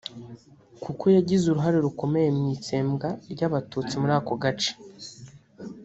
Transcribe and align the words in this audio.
kuko 0.83 1.03
yagize 1.15 1.43
uruhare 1.47 1.77
rukomeye 1.85 2.29
mu 2.37 2.45
itsembwa 2.55 3.09
ry’abatutsi 3.31 3.93
muri 4.01 4.13
ako 4.19 4.33
gace 4.43 4.71